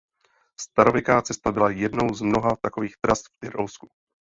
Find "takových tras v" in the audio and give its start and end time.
2.55-3.29